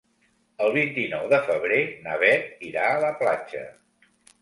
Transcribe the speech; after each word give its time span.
El 0.67 0.73
vint-i-nou 0.77 1.27
de 1.35 1.41
febrer 1.51 1.79
na 2.09 2.17
Beth 2.25 2.67
irà 2.73 2.91
a 2.97 3.01
la 3.09 3.15
platja. 3.25 3.67